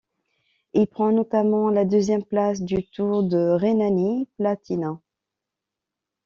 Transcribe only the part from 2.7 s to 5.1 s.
Tour de Rhénanie-Palatinat.